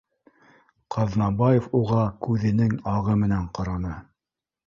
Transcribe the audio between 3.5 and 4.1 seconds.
ҡараны